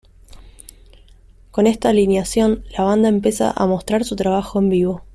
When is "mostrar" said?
3.67-4.03